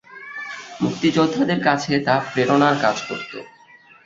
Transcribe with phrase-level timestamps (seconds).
[0.81, 3.31] মুক্তিযোদ্ধাদের কাছে তা প্রেরণার কাজ করত।